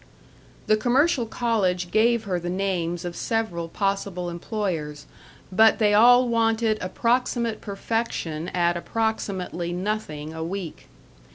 The 0.65 0.77
commercial 0.77 1.27
college 1.27 1.91
gave 1.91 2.23
her 2.23 2.39
the 2.39 2.49
names 2.49 3.05
of 3.05 3.15
several 3.15 3.69
possible 3.69 4.31
employers, 4.31 5.05
but 5.51 5.77
they 5.77 5.93
all 5.93 6.27
wanted 6.27 6.79
approximate 6.81 7.61
perfection 7.61 8.49
at 8.49 8.75
approximately 8.75 9.71
nothing 9.73 10.33
a 10.33 10.43
week. 10.43 10.87